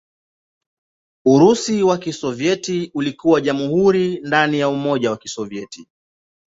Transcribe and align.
Urusi 1.25 1.83
wa 1.83 1.97
Kisovyeti 1.97 2.91
ulikuwa 2.93 3.41
jamhuri 3.41 4.19
ndani 4.23 4.59
ya 4.59 4.69
Umoja 4.69 5.11
wa 5.11 5.17
Kisovyeti. 5.17 5.87